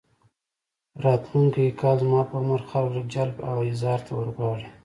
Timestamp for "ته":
4.07-4.11